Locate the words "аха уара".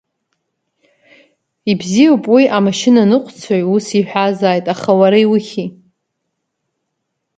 4.73-5.17